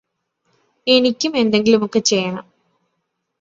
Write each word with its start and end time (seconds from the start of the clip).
എനിക്കും 0.87 1.37
എന്തെങ്കിലുമൊക്കെ 1.37 1.99
ചെയ്യണം 1.99 2.45